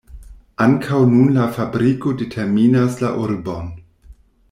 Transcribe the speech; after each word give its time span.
Ankaŭ 0.65 1.01
nun 1.11 1.27
la 1.35 1.45
fabriko 1.59 2.17
determinas 2.25 2.99
la 3.05 3.13
urbon. 3.27 3.71